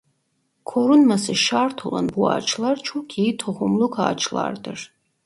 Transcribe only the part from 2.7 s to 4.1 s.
çok iyi tohumluk